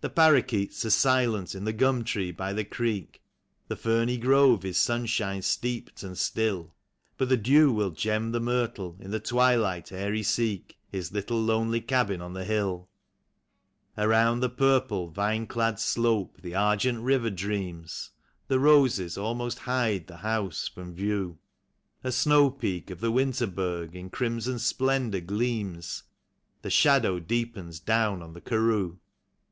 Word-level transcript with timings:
The 0.00 0.10
parrakeets 0.10 0.84
are 0.84 0.90
silent 0.90 1.54
in 1.54 1.64
the 1.64 1.72
gum 1.72 2.02
tree 2.02 2.30
by 2.32 2.52
the 2.52 2.64
creek; 2.64 3.22
The 3.68 3.76
ferny 3.76 4.18
grove 4.18 4.64
is 4.64 4.76
sunshine 4.78 5.40
steeped 5.42 6.02
and 6.02 6.18
still; 6.18 6.74
But 7.16 7.28
the 7.30 7.36
dew 7.38 7.72
will 7.72 7.90
gem 7.92 8.32
the 8.32 8.40
myrtle 8.40 8.96
in 8.98 9.12
the 9.12 9.20
twilight 9.20 9.92
ere 9.92 10.12
he 10.12 10.24
seek 10.24 10.76
His 10.90 11.12
little 11.12 11.40
lonely 11.40 11.80
cabin 11.80 12.20
on 12.20 12.34
the 12.34 12.44
hill. 12.44 12.90
Around 13.96 14.40
the 14.40 14.50
purple, 14.50 15.08
vine 15.08 15.46
clad 15.46 15.78
slope 15.78 16.38
the 16.42 16.54
argent 16.56 16.98
river 17.00 17.30
dreams; 17.30 18.10
The 18.48 18.58
roses 18.60 19.16
almost 19.16 19.60
hide 19.60 20.08
the 20.08 20.18
house 20.18 20.68
from 20.68 20.92
view; 20.94 21.38
A 22.02 22.12
snow 22.12 22.50
peak 22.50 22.90
of 22.90 23.00
the 23.00 23.12
Winterberg 23.12 23.94
in 23.94 24.10
crimson 24.10 24.58
splendor 24.58 25.20
gleams; 25.20 26.02
The 26.60 26.70
shadow 26.70 27.20
deepens 27.20 27.78
down 27.78 28.20
on 28.20 28.34
the 28.34 28.42
karroo. 28.42 28.98